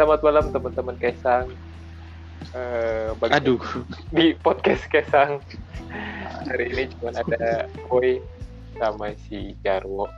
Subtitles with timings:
[0.00, 1.52] Selamat malam teman-teman Kesang.
[3.20, 3.60] Bagi- Aduh,
[4.08, 5.44] di podcast Kesang.
[6.48, 8.16] Hari ini cuma ada Boy
[8.80, 10.08] sama si Jarwo.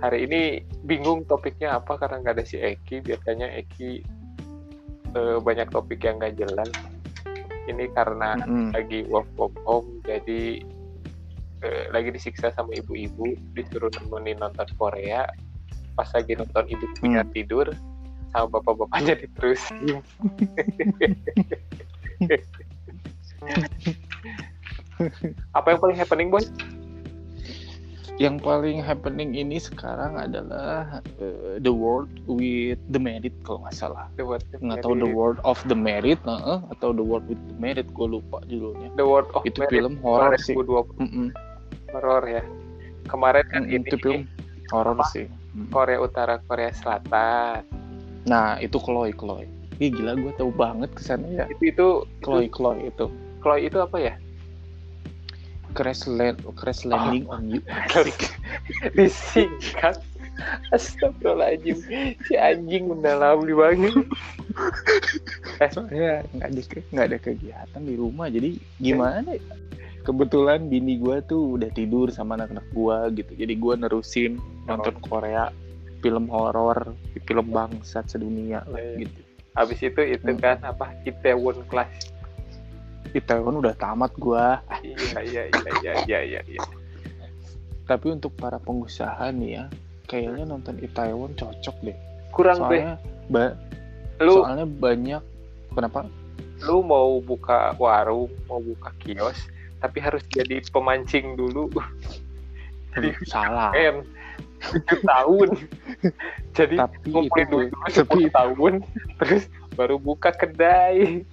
[0.00, 3.04] Hari ini bingung topiknya apa karena nggak ada si Eki.
[3.04, 4.00] Biasanya Eki
[5.12, 6.72] eh, banyak topik yang nggak jelas.
[7.68, 8.72] Ini karena Mm-mm.
[8.72, 10.64] lagi work from home jadi
[11.60, 15.28] eh, lagi disiksa sama ibu-ibu disuruh nemenin nonton Korea
[15.92, 17.32] pas lagi nonton ibu-ibunya Hmm.
[17.36, 17.68] tidur
[18.34, 20.02] sama bapak-bapaknya diterusin
[25.54, 26.42] apa yang paling happening boy
[28.14, 34.06] yang paling happening ini sekarang adalah uh, the world with the merit kalau nggak salah.
[34.14, 37.42] the world Nggak tahu the world of the merit, nah, eh, atau the world with
[37.50, 38.86] the merit, gue lupa judulnya.
[38.94, 40.54] the world of Itu Merit film horor sih.
[40.54, 41.28] 2020 Mm-mm.
[41.90, 42.42] horor ya
[43.10, 44.22] kemarin kan Mm, ini Itu film
[44.70, 45.26] horor sih.
[45.58, 45.74] Mm.
[45.74, 47.66] Korea Utara Korea Selatan
[48.24, 49.46] Nah itu Chloe Chloe.
[49.82, 51.44] Ih gila gue tahu banget ke sana ya.
[51.50, 51.88] itu itu
[52.22, 53.06] Chloe Chloe itu
[53.42, 54.14] Chloe itu apa ya
[55.74, 57.60] crash land crash landing on you.
[58.96, 59.98] disingkat
[60.74, 61.78] Astagfirullahaladzim
[62.26, 63.94] si anjing mendalami banget
[65.70, 69.54] Soalnya nggak ada nggak ada kegiatan di rumah jadi gimana ya?
[70.04, 73.32] Kebetulan bini gue tuh udah tidur sama anak-anak gue gitu.
[73.40, 74.36] Jadi gue nerusin
[74.68, 75.48] nonton Korea
[76.04, 79.00] film horor, film bangsat sedunia lah Iya.
[79.00, 79.20] gitu.
[79.54, 80.36] habis itu itu Hmm.
[80.36, 82.12] kan apa Itaewon Class
[83.06, 84.46] Di Taiwan udah tamat gue.
[84.82, 86.62] iya iya iya iya iya iya iya
[87.84, 89.64] Tapi untuk para pengusaha nih ya,
[90.04, 91.94] kayaknya nonton Itaewon cocok deh.
[92.28, 92.94] kurang deh Soalnya
[93.28, 93.56] ba-
[94.18, 95.22] lu soalnya banyak
[95.70, 96.10] kenapa?
[96.60, 99.38] lu mau buka warung mau buka kios
[99.78, 101.70] tapi harus jadi pemancing dulu
[102.90, 103.70] Jadi, Salah.
[104.72, 105.48] Tujuh tahun
[106.56, 108.72] jadi Tapi ngumpulin itu duit dulu 10 tahun
[109.20, 109.42] terus
[109.74, 111.24] baru buka kedai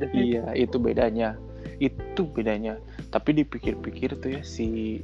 [0.00, 1.38] jadi Iya, itu bedanya.
[1.78, 2.78] Itu bedanya.
[3.10, 5.00] Tapi dipikir-pikir tuh ya si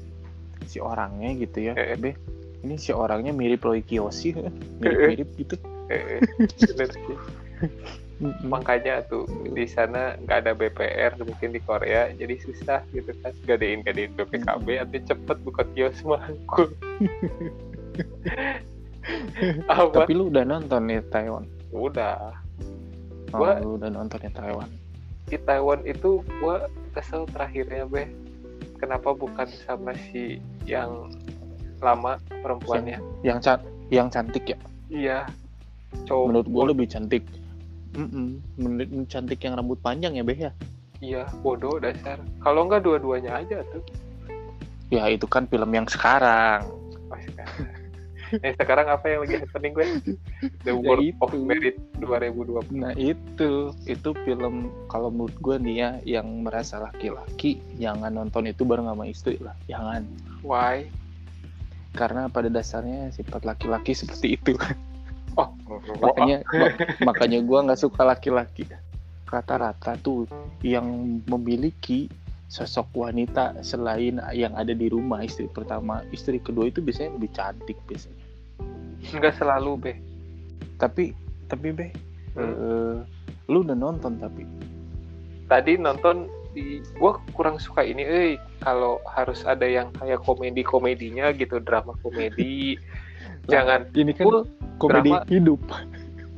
[0.67, 1.73] si orangnya gitu ya.
[1.79, 1.99] Eh.
[1.99, 2.15] Be,
[2.63, 4.35] ini si orangnya mirip Roy Kiyoshi,
[4.81, 5.57] mirip-mirip gitu.
[5.91, 6.23] eh,
[6.71, 7.05] bener sih.
[8.43, 13.33] Makanya tuh di sana nggak ada BPR mungkin di Korea jadi susah gitu kan.
[13.45, 16.69] Gadein gadein BPKB atau cepet buka kios mangkul
[19.67, 20.05] apa?
[20.05, 21.45] Tapi lu udah nonton nih Taiwan.
[21.71, 22.35] udah.
[23.31, 24.69] Oh, Gua- lu udah nonton ya Taiwan.
[25.25, 28.11] di Taiwan itu gua kesel terakhirnya be
[28.77, 31.07] kenapa bukan sama si yang
[31.79, 32.99] lama perempuannya?
[33.23, 34.59] Yang ca- yang cantik ya.
[34.91, 35.19] iya.
[36.05, 37.23] Cowok Menurut gua lebih cantik.
[37.95, 38.39] Mm-mm.
[38.55, 40.53] Menurut cantik yang rambut panjang ya, Beh ya.
[41.01, 43.81] iya bodoh dasar kalau nggak dua-duanya aja tuh
[44.91, 46.67] Ya itu kan film yang sekarang.
[47.09, 47.79] Oh, sekarang.
[48.43, 49.87] Eh sekarang apa yang lagi happening gue?
[50.67, 51.47] The Ya World of itu.
[51.47, 52.79] Merit 2020.
[52.79, 58.63] Nah itu itu film kalau menurut gue nih ya yang merasa laki-laki jangan nonton itu
[58.63, 60.03] bareng sama istri lah jangan
[60.43, 60.87] Why?
[61.91, 64.55] karena pada dasarnya sifat laki-laki seperti itu
[65.39, 65.49] Oh,
[66.03, 66.75] makanya ma-
[67.13, 68.67] makanya gue nggak suka laki-laki
[69.31, 70.27] rata-rata tuh
[70.67, 72.11] yang memiliki
[72.51, 77.79] sosok wanita selain yang ada di rumah istri pertama istri kedua itu biasanya lebih cantik
[77.87, 78.27] biasanya
[79.15, 79.93] enggak selalu be.
[80.83, 81.15] tapi
[81.47, 81.93] tapi beh
[82.31, 82.47] Hmm.
[82.47, 82.97] eh,
[83.51, 84.47] lu udah nonton tapi
[85.51, 91.35] Tadi nonton di gua kurang suka ini, eh kalau harus ada yang kayak komedi komedinya
[91.35, 92.79] gitu, drama komedi.
[93.51, 94.41] Jangan ini kan full
[94.77, 95.27] komedi drama.
[95.27, 95.61] hidup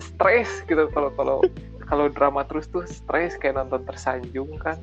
[0.01, 1.39] stres gitu kalau kalau
[1.83, 4.81] kalau drama terus tuh stres kayak nonton tersanjung kan.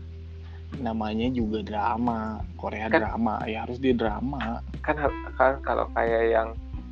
[0.78, 5.02] namanya juga drama Korea Kan- drama ya harus di drama Kan
[5.34, 6.50] kan kalau kayak yang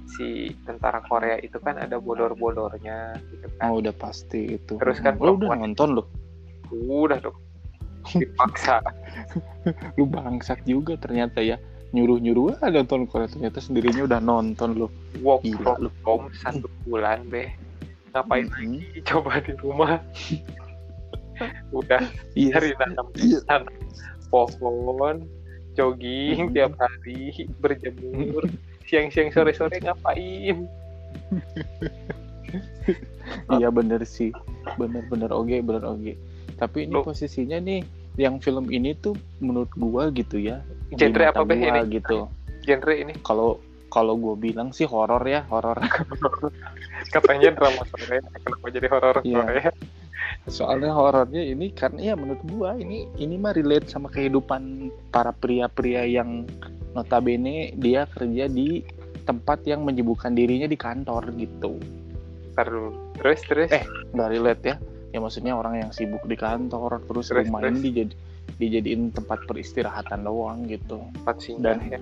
[0.10, 3.70] si tentara Korea itu kan ada bodor-bodornya gitu kan.
[3.70, 6.04] oh udah pasti itu Terus kan lu udah perempuan- nonton lo
[6.74, 7.38] Udah dong.
[8.18, 8.82] Dipaksa.
[9.94, 11.56] lu bangsat juga ternyata ya
[11.98, 14.88] nyuruh nyuruh ah nonton Korea ternyata sendirinya udah nonton lo
[15.20, 15.90] Work Gila from lu.
[16.06, 17.50] home satu bulan be.
[18.14, 18.54] Ngapain Mhm.
[18.54, 19.98] lagi coba di rumah?
[21.74, 22.02] Udah
[22.34, 23.40] iya cari nanam Iya.
[23.46, 23.74] tanam
[24.30, 25.16] pohon,
[25.74, 26.54] jogging Mhm.
[26.54, 28.44] tiap hari, berjemur,
[28.86, 30.66] siang-siang sore-sore ngapain?
[33.54, 34.32] iya bener sih
[34.76, 36.14] bener bener oke bener oke
[36.56, 37.84] tapi ini Lu- posisinya nih
[38.18, 40.60] yang film ini tuh menurut gua gitu ya
[40.92, 42.02] Genre apa, Beh, gua ini?
[42.02, 42.26] gitu
[42.66, 45.80] Genre ini kalau kalau gue bilang sih horor ya horor
[47.16, 49.38] katanya drama Korea, kenapa jadi horor Iya.
[49.40, 49.72] Korea?
[50.48, 56.04] soalnya horornya ini karena ya menurut gua ini ini mah relate sama kehidupan para pria-pria
[56.04, 56.44] yang
[56.92, 58.84] notabene dia kerja di
[59.24, 61.80] tempat yang menyibukkan dirinya di kantor gitu
[62.58, 63.70] Terus terus terus.
[63.70, 63.84] Eh.
[64.12, 64.76] nggak relate ya
[65.18, 67.74] ya maksudnya orang yang sibuk di kantor terus Terus, rumah terus.
[67.74, 68.14] ini dijadi,
[68.62, 72.00] dijadiin tempat peristirahatan doang gitu tempat singgah dan- ya.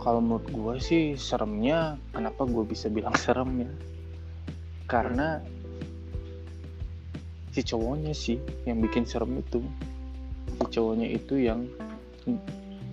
[0.00, 3.70] Kalau menurut gue sih seremnya, kenapa gue bisa bilang serem ya?
[4.88, 5.38] Karena
[7.52, 9.60] si cowoknya sih yang bikin serem itu.
[10.56, 11.68] Si cowoknya itu yang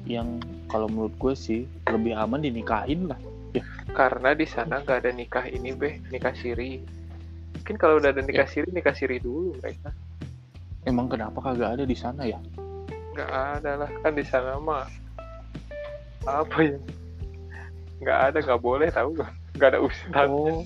[0.03, 0.35] yang
[0.67, 3.19] kalau menurut gue sih lebih aman dinikahin lah.
[3.95, 6.83] Karena di sana nggak ada nikah ini beh, nikah siri.
[7.67, 9.91] Mungkin kalau udah ada nikah siri, nikah siri dulu mereka.
[10.87, 12.39] Emang kenapa kagak ada di sana ya?
[13.11, 13.27] Nggak
[13.59, 14.87] ada lah kan di sana mah
[16.23, 16.79] apa ya?
[17.99, 19.31] Nggak ada, nggak boleh tahu nggak?
[19.59, 20.31] Nggak ada ustaz.
[20.31, 20.63] Oh,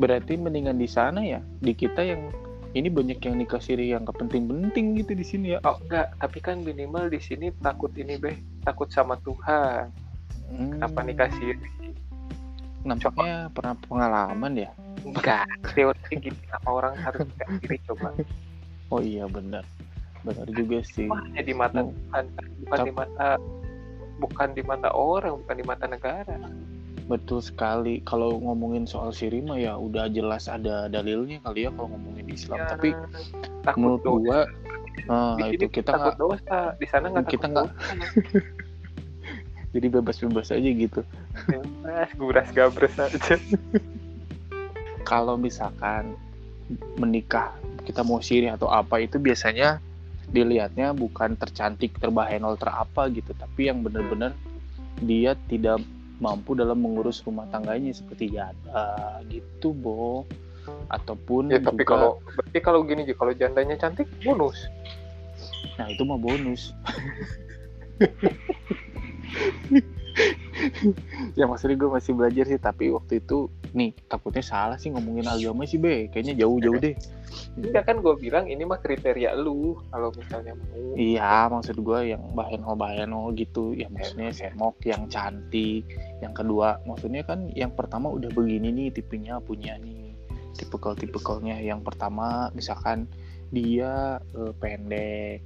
[0.00, 1.44] berarti mendingan di sana ya?
[1.60, 2.32] Di kita yang
[2.72, 5.58] ini banyak yang nikah siri yang kepenting-penting gitu di sini ya.
[5.68, 9.92] Oh enggak, tapi kan minimal di sini takut ini beh, takut sama Tuhan.
[10.48, 10.80] Hmm.
[10.80, 11.68] Kenapa nikah siri?
[12.80, 14.72] Nampaknya pernah pengalaman ya.
[15.06, 18.08] Enggak, teorinya gini, kenapa orang harus nikah siri coba?
[18.90, 19.62] Oh iya benar,
[20.22, 21.06] benar juga sih.
[21.06, 21.90] Hanya di mata Oh.
[21.90, 22.24] Tuhan,
[22.58, 23.28] bukan di mata
[24.16, 26.36] bukan di mata orang, bukan di mata negara.
[27.06, 28.02] Betul sekali.
[28.02, 32.58] Kalau ngomongin soal siri mah ya udah jelas ada dalilnya kali ya kalau ngomongin Islam.
[32.58, 32.88] Ya, Tapi
[33.62, 34.10] takut menurut dosa.
[34.10, 34.40] gua,
[35.06, 37.74] nah di itu kita nggak dosa, di sana nggak kita nggak-
[39.76, 41.00] jadi bebas-bebas aja gitu.
[41.46, 43.38] Bebas, guras gabres aja.
[45.06, 46.18] Kalau misalkan
[46.98, 47.54] menikah
[47.86, 49.78] kita mau siri atau apa itu biasanya
[50.34, 54.34] dilihatnya bukan tercantik, terbahenol, terapa gitu, tapi yang benar-benar
[54.98, 55.78] dia tidak
[56.18, 60.26] mampu dalam mengurus rumah tangganya seperti janda gitu, Bo.
[60.90, 64.66] Ataupun Ya tapi juga kalau berarti kalau gini kalau jandanya cantik bonus.
[65.78, 66.74] Nah itu mah bonus.
[71.36, 75.68] ya maksudnya gue masih belajar sih tapi waktu itu nih takutnya salah sih ngomongin agama
[75.68, 76.08] sih be.
[76.08, 76.96] Kayaknya jauh-jauh deh.
[77.60, 80.96] Enggak kan gue bilang ini mah kriteria lu kalau misalnya mau.
[80.96, 83.76] iya maksud gue yang bahenol bahenol gitu.
[83.76, 85.84] Ya maksudnya semok yang cantik
[86.24, 90.16] yang kedua maksudnya kan yang pertama udah begini nih tipenya punya nih
[90.56, 93.04] tipikal tipikalnya yang pertama misalkan
[93.52, 95.44] dia eh, pendek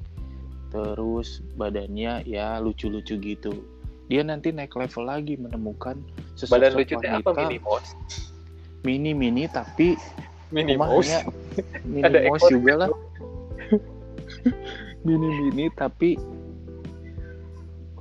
[0.71, 3.80] terus badannya ya lucu-lucu gitu
[4.11, 6.03] dia nanti naik level lagi menemukan
[6.35, 7.91] sesosok Badan lucu teh apa mini mouse?
[8.83, 9.95] mini mini tapi
[10.51, 11.07] Mini mouse.
[11.87, 12.83] mini Ada mouse juga gitu.
[12.83, 12.89] lah
[15.07, 16.19] mini mini tapi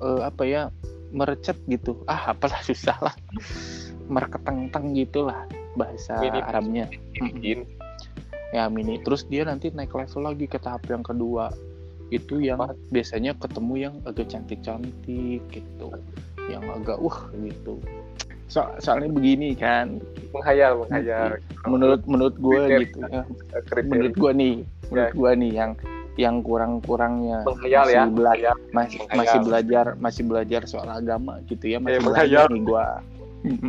[0.02, 0.74] eh, apa ya
[1.14, 3.16] merecet gitu ah apalah susah lah
[4.10, 5.46] merketeng-teng gitulah
[5.78, 6.42] bahasa Mini.
[6.42, 7.70] Arabnya Bikin.
[8.50, 11.54] ya mini terus dia nanti naik level lagi ke tahap yang kedua
[12.10, 12.74] itu yang Apa?
[12.90, 15.90] biasanya ketemu yang agak cantik-cantik gitu.
[16.46, 17.78] Yang agak wah gitu.
[18.50, 20.02] So soalnya begini kan.
[20.32, 21.38] Menghayal menghayal.
[21.64, 23.00] Menurut menurut gue gitu.
[23.06, 23.22] Ya
[23.64, 23.86] kriteria.
[23.88, 25.14] menurut gue nih menurut Ya.
[25.14, 25.72] gue nih yang
[26.18, 27.46] yang kurang-kurangnya.
[27.46, 28.02] Menghayal ya.
[28.02, 28.56] masih bela- menghayal.
[28.70, 29.16] masih Menghayal.
[29.16, 31.78] masih belajar masih belajar soal agama gitu ya.
[31.78, 32.46] Masih Eh, belajar menghayal.
[32.50, 32.86] nih gue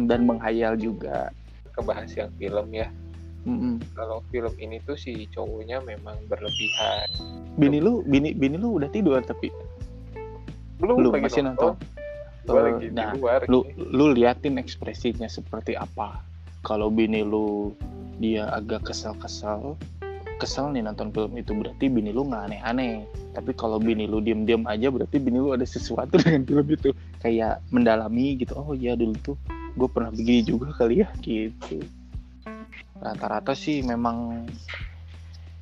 [0.07, 1.29] dan menghayal juga.
[1.71, 2.89] Kebahas yang film ya
[3.49, 3.81] Mm-mm.
[3.97, 7.09] kalau film ini tuh si cowoknya memang berlebihan
[7.57, 9.49] bini lu bini bini lu udah tidur tapi
[10.81, 11.77] belum, Belum, masih nonton.
[12.49, 13.85] Gua Eh, lagi nah, di luar lu ini.
[13.93, 16.25] lu liatin ekspresinya seperti apa
[16.65, 17.77] kalau bini lu
[18.17, 19.77] dia agak kesel-kesel
[20.41, 23.05] kesel nih nonton film itu berarti bini lu nggak aneh-aneh
[23.37, 27.61] tapi kalau bini lu diem-diem aja berarti bini lu ada sesuatu dengan film itu kayak
[27.69, 29.37] mendalami gitu oh iya dulu tuh
[29.77, 31.85] gue pernah begini juga kali ya gitu
[33.01, 34.45] rata-rata sih memang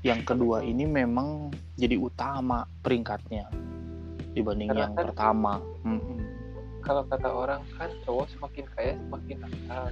[0.02, 3.50] yang kedua ini memang jadi utama peringkatnya
[4.30, 5.54] dibanding Karena yang kan- pertama.
[6.78, 9.87] kalau kata orang kan cowok semakin kaya semakin nakal.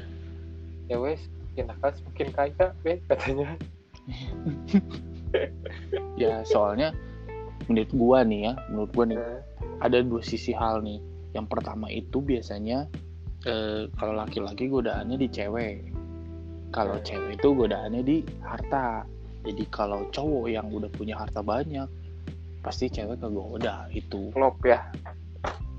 [0.96, 3.48] Wes semakin nakal semakin kaya be katanya.
[6.16, 6.96] Ya soalnya
[7.68, 9.40] menurut gua nih ya menurut gua nih Nah,
[9.82, 11.02] ada dua sisi hal nih.
[11.36, 12.88] Yang pertama itu biasanya
[13.44, 15.92] eh, kalau laki-laki godaannya di cewek
[16.76, 19.08] kalau cewek itu godaannya di harta.
[19.48, 21.88] Jadi kalau cowok yang udah punya harta banyak
[22.60, 24.28] pasti cewek kegoda itu.
[24.36, 24.84] Klop ya?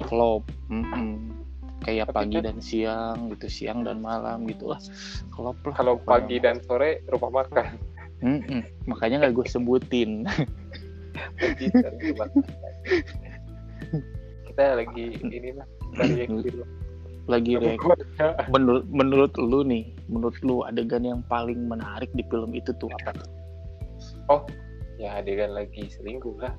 [0.10, 1.38] Klop mm-mm.
[1.86, 4.74] kayak Tapi pagi kan- dan siang gitu siang dan malam gitu.
[4.74, 4.82] Lah
[5.30, 5.76] klop lah.
[5.78, 7.78] Kalau pagi dan sore rumah makan.
[8.18, 8.66] Mm-mm.
[8.90, 10.26] makanya nggak gue sebutin.
[14.50, 16.26] Kita lagi ini lah dari
[17.28, 22.72] lagi Pokoknya menurut menurut lu nih menurut lu adegan yang paling menarik di film itu
[22.76, 23.12] tuh apa?
[24.28, 24.44] Tuh
[24.98, 26.56] ya adegan lagi selingkuh lah.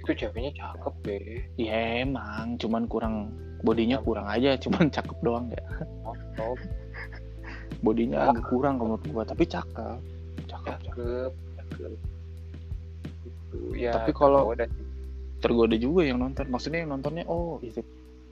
[0.00, 1.22] Itu ceweknya cakep deh.
[1.56, 2.58] Ya emang.
[2.58, 3.30] Cuman kurang
[3.62, 5.64] bodinya kurang aja cuman cakep doang ya.
[6.02, 6.58] Mantap
[7.80, 9.98] bodinya agak kurang kalau menurut gua tapi cakep.
[10.50, 11.30] Cakep, cakep.
[11.56, 11.92] cakep
[13.50, 14.52] itu ya Tapi kalau-
[15.40, 16.44] tergoda juga yang nonton.
[16.52, 17.80] Maksudnya yang nontonnya oh itu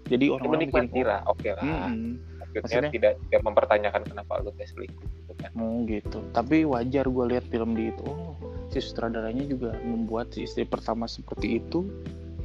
[0.09, 1.65] jadi orang-orang menikmati bikin lah oke lah.
[1.65, 2.17] Mm-mm.
[2.57, 6.19] Maksudnya tidak tidak mempertanyakan kenapa lu tes selingkuh gitu kan Oh gitu.
[6.33, 8.05] Tapi wajar gue lihat film di itu.
[8.07, 8.35] Oh,
[8.71, 11.89] si sutradaranya juga membuat si istri pertama seperti itu,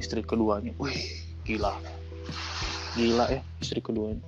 [0.00, 0.74] istri keduanya.
[0.80, 0.98] Wih,
[1.46, 1.74] gila.
[2.94, 4.22] Gila ya istri keduanya.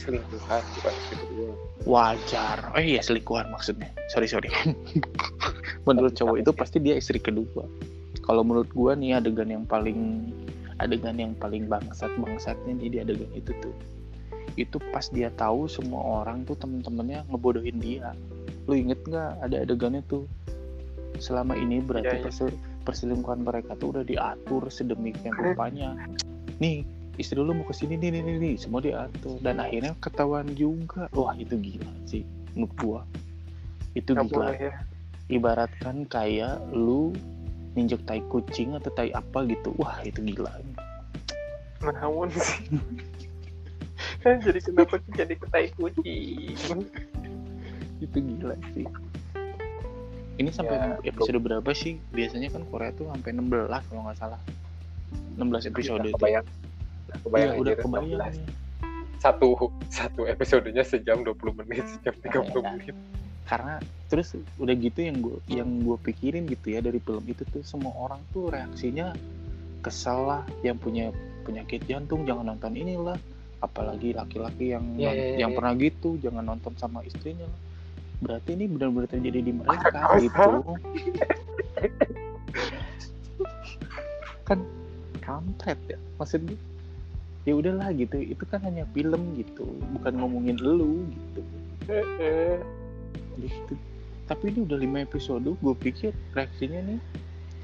[0.00, 1.52] selingkuhan bukan selingkuh
[1.84, 2.72] Wajar.
[2.72, 3.92] Oh iya selingkuhan maksudnya.
[4.08, 4.48] Sorry sorry.
[5.88, 7.68] menurut cowok itu pasti dia istri kedua.
[8.24, 10.32] Kalau menurut gua nih adegan yang paling
[10.80, 13.76] adegan yang paling bangsat bangsatnya di adegan itu tuh
[14.58, 18.14] itu pas dia tahu semua orang tuh temen-temennya ngebodohin dia.
[18.66, 20.26] Lu inget nggak ada adegannya tuh?
[21.20, 22.24] Selama ini berarti Iya, iya.
[22.24, 25.92] perse- perselingkuhan mereka tuh udah diatur sedemikian rupanya
[26.58, 26.82] nih
[27.20, 29.36] istri lu mau ke sini nih nih nih, nih semua diatur.
[29.44, 31.06] Dan akhirnya ketahuan juga.
[31.12, 32.24] Wah itu gila sih
[32.56, 33.00] menurut gua.
[33.92, 34.36] Itu nggak gila.
[34.40, 34.72] boleh ya.
[35.30, 37.12] Ibaratkan kayak lu
[37.76, 39.76] ninjek tai kucing atau tai apa gitu.
[39.76, 40.50] Wah itu gila.
[41.84, 42.64] Namun sih
[44.20, 46.54] jadi kenapa sih jadi ketai kucing?
[48.00, 48.86] Itu gila sih.
[50.40, 52.00] Ini sampai Ya, episode berapa sih?
[52.12, 54.40] Biasanya kan Korea tuh sampai 16 kalau nggak salah.
[55.36, 56.16] 16 episode Udah itu.
[56.16, 56.46] kebayang.
[57.08, 58.08] Udah kebayang Iya, udah kebayang.
[58.08, 58.36] 16.
[59.20, 59.48] satu
[59.92, 62.70] satu episodenya sejam 20 menit sejam 30 Iya.
[62.72, 62.96] menit.
[63.44, 63.76] Karena
[64.08, 67.92] terus udah gitu yang gue yang gue pikirin gitu ya dari film itu tuh semua
[68.00, 69.12] orang tuh reaksinya
[69.84, 71.12] kesel lah yang punya
[71.44, 73.16] penyakit jantung jangan nonton inilah
[73.60, 75.56] apalagi laki-laki yang Iya, iya, iya, yang iya.
[75.56, 77.60] pernah gitu jangan nonton sama istrinya lah.
[78.20, 80.50] Berarti ini benar-benar terjadi di mereka gitu.
[84.48, 84.58] kan
[85.22, 86.56] kampret ya maksudnya.
[87.48, 89.64] Ya udahlah gitu itu kan hanya film gitu
[89.96, 91.40] bukan ngomongin lu gitu.
[93.40, 93.74] Gitu
[94.30, 97.02] tapi ini udah lima episode gue pikir reaksinya nih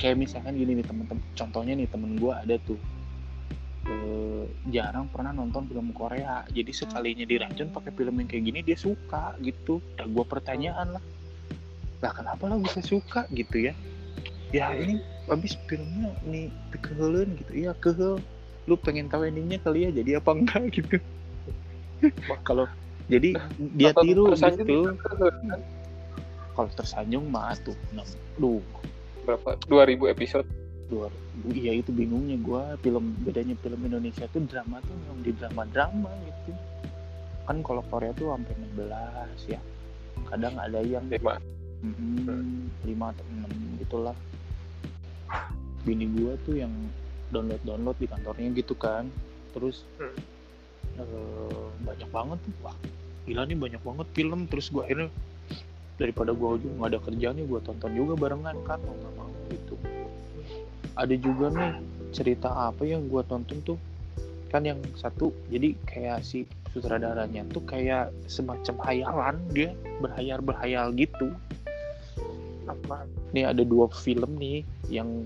[0.02, 2.74] kayak misalkan gini nih temen-temen contohnya nih temen gue ada tuh
[3.86, 6.42] eh, jarang pernah nonton film Korea.
[6.50, 9.78] Jadi sekalinya diracun pakai film yang kayak gini dia suka gitu.
[9.94, 11.04] Dan gue pertanyaan lah
[12.04, 13.24] lah kenapa lah bisa suka?
[13.32, 13.72] gitu ya.
[14.54, 16.50] Ya ini habis filmnya nih
[16.82, 17.52] kehelen gitu.
[17.66, 18.22] Iya kehel.
[18.66, 20.96] Lu pengen tahu endingnya kali ya jadi apa enggak gitu.
[22.42, 22.66] Kalau
[23.06, 23.38] jadi
[23.78, 24.58] dia tiru gitu.
[24.62, 25.60] itu kan?
[26.56, 28.06] Kalau tersanjung mah tuh enam.
[28.38, 28.62] Duh.
[29.26, 29.58] Berapa?
[29.66, 30.46] 2000 episode
[30.86, 31.10] dua
[31.50, 36.10] iya itu bingungnya gua film bedanya film Indonesia tuh drama tuh memang di drama drama
[36.24, 36.50] gitu.
[37.46, 39.60] Kan kalau Korea tuh sampai 16 ya.
[40.26, 41.38] Kadang ada yang lima.
[41.84, 44.16] Mm, lima atau enam gitulah.
[45.86, 46.72] Bini gua tuh yang
[47.30, 49.06] download download di kantornya gitu kan.
[49.54, 50.14] Terus Hmm.
[50.98, 52.54] eh, banyak banget tuh.
[52.66, 52.76] Wah
[53.26, 54.46] gila nih banyak banget film.
[54.50, 55.10] Terus gua akhirnya
[55.96, 59.32] daripada gua juga nggak ada kerjaan nih gua tonton juga barengan kan mau nggak mau
[59.48, 59.74] gitu
[60.96, 61.72] ada juga nih
[62.10, 63.78] cerita apa yang gua tonton tuh?
[64.48, 71.32] Kan yang satu jadi kayak si sutradaranya tuh kayak semacam hayalan dia berhayal berhayal gitu.
[72.64, 73.04] Apa?
[73.36, 75.24] Nih ada dua film nih yang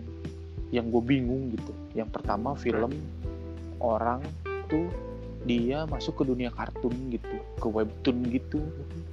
[0.70, 1.74] yang gue bingung gitu.
[1.94, 2.94] Yang pertama film
[3.82, 4.22] orang
[4.70, 4.86] tuh
[5.42, 8.62] dia masuk ke dunia kartun gitu ke webtoon gitu.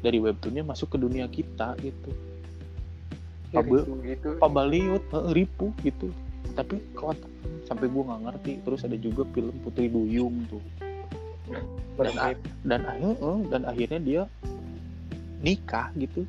[0.05, 2.11] Dari webtoonnya masuk ke dunia kita gitu.
[3.49, 3.81] Ya, Apa?
[3.81, 4.29] gitu, gitu.
[4.37, 6.13] Pak Baliut eh, ripu gitu
[6.57, 7.13] tapi kok
[7.69, 8.53] sampai gue nggak ngerti.
[8.65, 10.63] Terus ada juga film Putri Duyung tuh.
[12.01, 12.35] Dan
[12.65, 14.21] dan akhirnya eh, dan akhirnya dia
[15.45, 16.25] nikah gitu.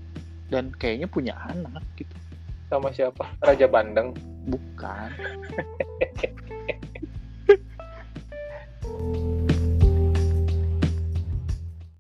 [0.53, 2.13] Dan kayaknya punya anak gitu.
[2.69, 3.25] Sama siapa?
[3.41, 4.13] Raja Bandeng.
[4.49, 5.09] Bukan